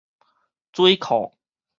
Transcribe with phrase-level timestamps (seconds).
[0.73, 1.35] 水庫